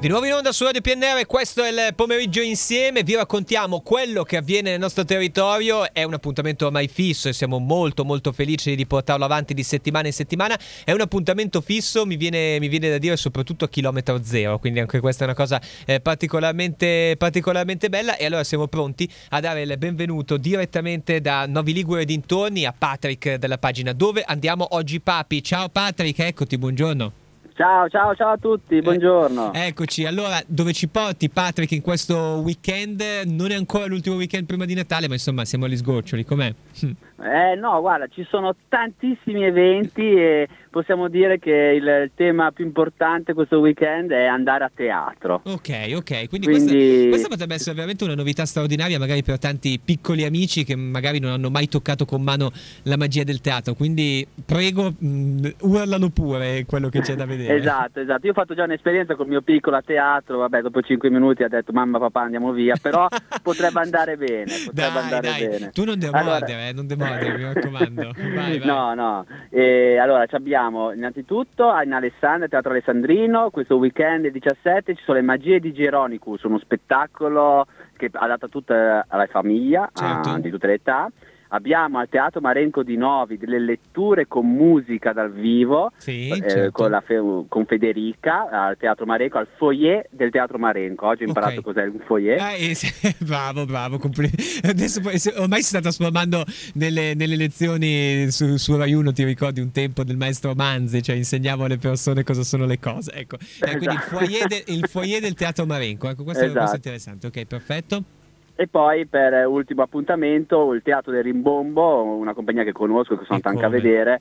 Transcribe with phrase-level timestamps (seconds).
[0.00, 4.22] Di nuovo in onda su Radio PNR, questo è il pomeriggio insieme, vi raccontiamo quello
[4.22, 8.74] che avviene nel nostro territorio, è un appuntamento ormai fisso e siamo molto molto felici
[8.76, 12.88] di portarlo avanti di settimana in settimana, è un appuntamento fisso, mi viene, mi viene
[12.88, 17.90] da dire soprattutto a chilometro zero, quindi anche questa è una cosa eh, particolarmente, particolarmente
[17.90, 18.16] bella.
[18.16, 23.34] E allora siamo pronti a dare il benvenuto direttamente da Novi Ligure dintorni a Patrick
[23.34, 25.42] della pagina Dove andiamo oggi papi.
[25.44, 27.19] Ciao Patrick, eccoti, buongiorno.
[27.60, 29.52] Ciao, ciao, ciao a tutti, buongiorno.
[29.52, 33.02] Eh, eccoci, allora dove ci porti Patrick in questo weekend?
[33.26, 36.54] Non è ancora l'ultimo weekend prima di Natale, ma insomma siamo agli sgoccioli, com'è?
[37.22, 43.34] Eh no, guarda, ci sono tantissimi eventi e possiamo dire che il, tema più importante
[43.34, 45.42] questo weekend è andare a teatro.
[45.44, 46.48] Ok, ok, quindi, quindi...
[46.48, 51.18] Questa, questa, potrebbe essere veramente una novità straordinaria magari per tanti piccoli amici che magari
[51.18, 52.50] non hanno mai toccato con mano
[52.84, 57.56] la magia del teatro, quindi prego, mh, mm, urlano pure quello che c'è da vedere.
[57.56, 60.80] esatto, esatto, io ho fatto già un'esperienza con il mio piccolo a teatro, vabbè dopo
[60.80, 63.08] 5 minuti ha detto mamma papà andiamo via, però
[63.42, 65.48] potrebbe andare bene, potrebbe dai, andare dai.
[65.48, 65.70] bene.
[65.70, 66.38] Tu non devi allora...
[66.38, 68.12] mordere, eh, non devi mordere, mi raccomando.
[68.34, 68.66] Vai, vai.
[68.66, 75.02] No, no, e allora abbiamo abbiamo innanzitutto in Alessandria, Teatro Alessandrino, questo weekend 17 ci
[75.04, 77.66] sono le magie di Geronicus, uno spettacolo
[77.96, 80.30] che adatto a tutta la famiglia, certo.
[80.30, 81.10] a, di tutte le età
[81.50, 86.70] abbiamo al Teatro Marenco di Novi delle letture con musica dal vivo sì, eh, certo.
[86.72, 91.06] con, fe- con, Federica al Teatro Marenco, al foyer del Teatro Marenco.
[91.06, 91.72] Oggi ho imparato okay.
[91.72, 92.38] cos'è un foyer.
[92.38, 93.98] Eh, eh, bravo, bravo.
[93.98, 94.30] Compl-
[94.62, 95.00] Adesso
[95.36, 100.04] ormai si sta trasformando nelle, nelle lezioni su, su Rai 1, ti ricordi un tempo
[100.04, 103.12] del maestro Manzi, cioè insegniamo alle persone cosa sono le cose.
[103.12, 103.36] Ecco.
[103.40, 103.76] Esatto.
[103.76, 106.58] quindi il foyer, de- il foyer, del Teatro Marenco, ecco, questo, esatto.
[106.58, 107.26] questo è interessante.
[107.26, 108.04] Ok, perfetto.
[108.60, 113.40] E poi per ultimo appuntamento il Teatro del Rimbombo, una compagnia che conosco, che sono
[113.42, 114.20] andato anche a vedere,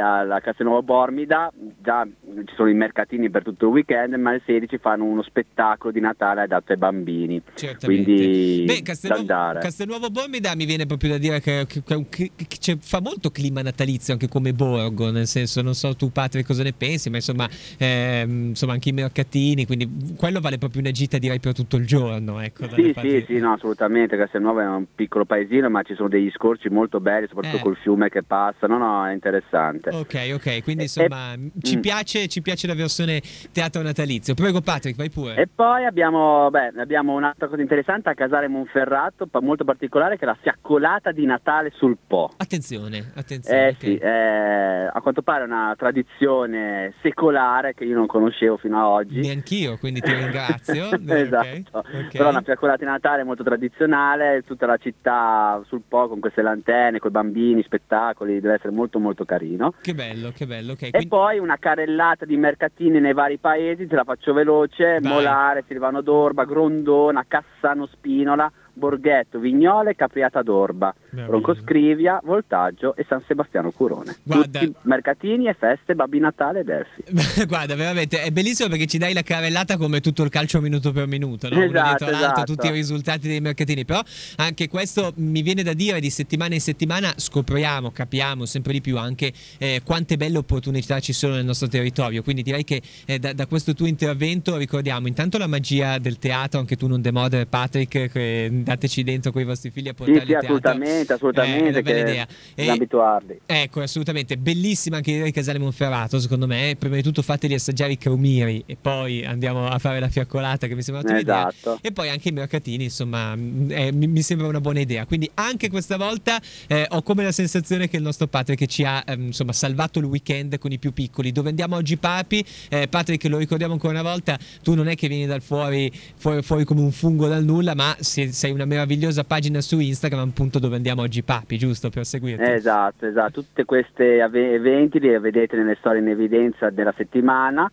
[0.00, 1.50] alla Castelnuovo Bormida,
[1.82, 2.06] già
[2.44, 5.98] ci sono i mercatini per tutto il weekend, ma il 16 fanno uno spettacolo di
[5.98, 7.42] Natale adatto ai bambini.
[7.54, 8.04] Certamente.
[8.14, 13.00] Quindi Beh, Castelnuovo, Castelnuovo Bormida mi viene proprio da dire che, che, che, che, fa
[13.00, 17.10] molto clima natalizio anche come borgo, nel senso, non so tu Patrick cosa ne pensi,
[17.10, 21.52] ma insomma, ehm, insomma anche i mercatini, quindi quello vale proprio una gita direi per
[21.52, 22.38] tutto il giorno.
[22.40, 26.30] Ecco, sì, sì, sì, no, assolutamente, Castelnuovo è un piccolo paesino, ma ci sono degli
[26.30, 27.62] scorci molto belli, soprattutto eh.
[27.62, 29.90] col fiume che passa, no, no, è interessante.
[29.90, 31.80] Ok, ok, quindi insomma e, ci, mm.
[31.80, 33.20] piace, ci piace la versione
[33.52, 34.34] teatro natalizio.
[34.34, 35.34] Prego Patrick, vai pure.
[35.36, 40.26] E poi abbiamo, beh, abbiamo un'altra cosa interessante a Casale Monferrato, molto particolare, che è
[40.26, 42.30] la fiaccolata di Natale sul Po.
[42.36, 43.60] Attenzione, attenzione.
[43.60, 43.78] Eh okay.
[43.78, 48.84] sì, eh, a quanto pare è una tradizione secolare che io non conoscevo fino ad
[48.84, 49.20] oggi.
[49.20, 50.90] Neanch'io, quindi ti ringrazio.
[50.92, 51.78] esatto.
[51.78, 52.10] Okay.
[52.12, 56.98] però una fiaccolata di Natale molto tradizionale, tutta la città sul Po con queste lanterne,
[56.98, 59.72] con i bambini, spettacoli, deve essere molto molto carino.
[59.80, 60.72] Che bello, che bello.
[60.72, 61.08] Okay, e quindi...
[61.08, 65.12] poi una carrellata di mercatini nei vari paesi, te la faccio veloce, Vai.
[65.12, 73.70] Molare, Silvano d'Orba, Grondona, Cassano Spinola, Borghetto, Vignole, Capriata d'Orba, Roncoscrivia, Voltaggio e San Sebastiano
[73.70, 74.16] Curone.
[74.22, 77.04] Guarda, Tutti mercatini e feste, Babbi Natale e Delfi.
[77.46, 81.06] Guarda, veramente è bellissimo perché ci dai la carrellata come tutto il calcio minuto per
[81.06, 81.62] minuto, no?
[81.62, 82.44] Esatto, esatto.
[82.44, 84.00] tutti i risultati dei mercatini, però
[84.36, 88.98] anche questo mi viene da dire di settimana in settimana scopriamo, capiamo sempre di più
[88.98, 93.32] anche eh, quante belle opportunità ci sono nel nostro territorio, quindi direi che eh, da,
[93.32, 98.10] da, questo tuo intervento ricordiamo intanto la magia del teatro, anche tu non demodere Patrick,
[98.10, 101.66] che dateci dentro con i vostri figli a portarli sì, sì, assolutamente, assolutamente.
[101.66, 102.26] È una bella idea.
[102.54, 103.40] E, abituarli.
[103.46, 104.36] Ecco, assolutamente.
[104.36, 106.76] Bellissima anche l'idea di Casale Monferrato, secondo me.
[106.78, 110.74] Prima di tutto fateli assaggiare i crumiri e poi andiamo a fare la fiaccolata che
[110.74, 111.70] mi sembra un'ottima esatto.
[111.74, 111.78] idea.
[111.82, 115.06] E poi anche i mercatini, insomma, eh, mi, mi, sembra una buona idea.
[115.06, 119.02] Quindi anche questa volta eh, ho come la sensazione che il nostro Patrick ci ha
[119.06, 121.32] eh, insomma, salvato il weekend con i più piccoli.
[121.32, 122.44] Dove andiamo oggi papi?
[122.68, 126.42] Eh, Patrick, lo ricordiamo ancora una volta, tu non è che vieni dal fuori, fuori,
[126.42, 130.58] fuori come un fungo dal nulla, ma sei, sei una meravigliosa pagina su Instagram appunto
[130.58, 132.42] dove andiamo oggi papi, giusto per seguirti?
[132.42, 137.70] Esatto, esatto, tutti questi eventi li vedete nelle storie in evidenza della settimana,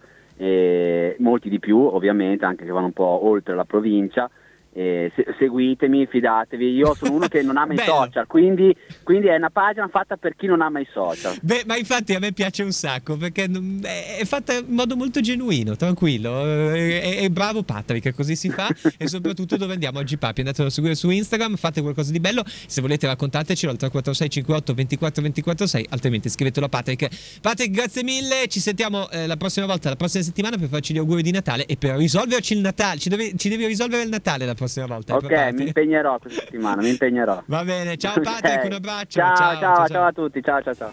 [1.18, 4.30] molti di più ovviamente anche che vanno un po' oltre la provincia
[4.78, 6.72] eh, se- seguitemi, fidatevi.
[6.76, 10.36] Io sono uno che non ama i social, quindi, quindi, è una pagina fatta per
[10.36, 11.36] chi non ama i social.
[11.42, 13.50] Beh, ma infatti a me piace un sacco perché
[13.82, 16.46] è fatta in modo molto genuino, tranquillo.
[16.74, 18.68] Eh, è, è bravo Patrick, così si fa.
[18.98, 20.42] e soprattutto dove andiamo oggi, Papi?
[20.42, 22.44] Andate a seguire su Instagram, fate qualcosa di bello.
[22.46, 27.40] Se volete raccontatecelo al 346 58 24 24 6, altrimenti scrivetelo a Patrick.
[27.42, 28.48] Patrick, grazie mille.
[28.48, 31.66] Ci sentiamo eh, la prossima volta, la prossima settimana per farci gli auguri di Natale
[31.66, 33.00] e per risolverci il Natale.
[33.00, 35.16] Ci, deve, ci devi risolvere il Natale la prossima prossima volta.
[35.16, 37.44] Ok, mi impegnerò questa settimana, mi impegnerò.
[37.48, 38.68] Va bene, ciao Patrick, okay.
[38.68, 39.20] un abbraccio.
[39.20, 40.86] Ciao ciao, ciao, ciao, ciao a tutti, ciao ciao ciao.